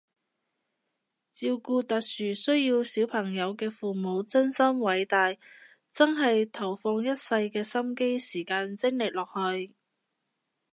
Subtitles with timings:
[1.31, 5.35] 照顧特殊需要小朋友嘅父母真心偉大，
[5.91, 9.75] 真係投放一世嘅心機時間精力落去